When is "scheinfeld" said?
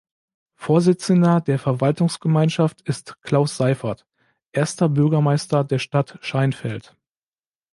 6.23-6.97